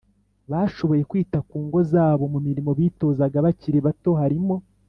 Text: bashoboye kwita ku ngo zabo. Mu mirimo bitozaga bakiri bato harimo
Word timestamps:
bashoboye 0.51 1.03
kwita 1.09 1.39
ku 1.49 1.57
ngo 1.65 1.79
zabo. 1.91 2.23
Mu 2.33 2.39
mirimo 2.47 2.71
bitozaga 2.79 3.37
bakiri 3.45 3.79
bato 3.85 4.11
harimo 4.21 4.55